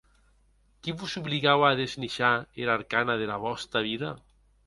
[0.85, 2.33] Qui vos obligaue a desnishar
[2.65, 4.13] era arcana dera vòsta vida?